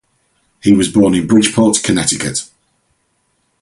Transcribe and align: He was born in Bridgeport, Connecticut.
He 0.63 0.73
was 0.73 0.89
born 0.89 1.13
in 1.13 1.27
Bridgeport, 1.27 1.83
Connecticut. 1.83 2.49